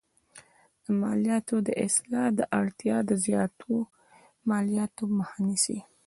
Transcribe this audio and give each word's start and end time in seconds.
د 0.83 0.85
مالیاتو 1.01 1.55
اصلاح 1.85 2.27
د 2.39 2.41
اړتیا 2.59 2.97
زیاتو 3.25 3.71
مالیاتو 4.49 5.03
مخه 5.17 5.37
نیسي. 5.47 5.79